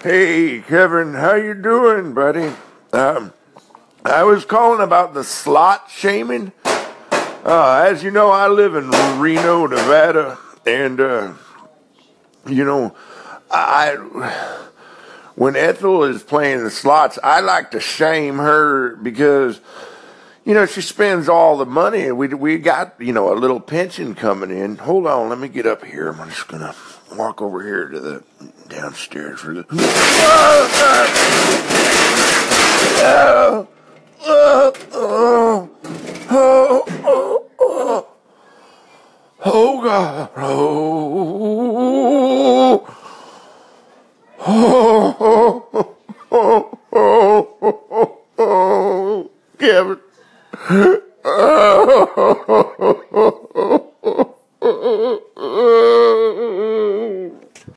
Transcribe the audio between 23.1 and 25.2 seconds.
know a little pension coming in. Hold